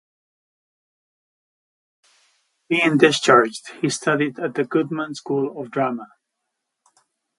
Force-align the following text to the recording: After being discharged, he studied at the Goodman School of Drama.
After 2.71 2.87
being 2.87 2.97
discharged, 2.97 3.69
he 3.81 3.89
studied 3.91 4.39
at 4.39 4.55
the 4.55 4.63
Goodman 4.63 5.13
School 5.13 5.61
of 5.61 5.69
Drama. 5.69 6.07